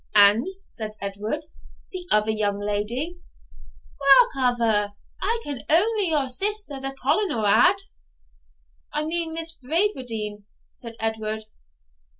'And,' 0.15 0.47
said 0.65 0.93
Edward,'the 0.99 2.07
other 2.09 2.31
young 2.31 2.57
lady?' 2.59 3.19
'Whilk 3.99 4.31
other? 4.35 4.93
I 5.21 5.39
ken 5.43 5.61
only 5.69 6.11
of 6.11 6.23
ae 6.23 6.27
sister 6.27 6.79
the 6.79 6.95
Colonel 6.99 7.45
had.' 7.45 7.83
'I 8.93 9.05
mean 9.05 9.33
Miss 9.35 9.51
Bradwardine,' 9.53 10.45
said 10.73 10.95
Edward. 10.99 11.45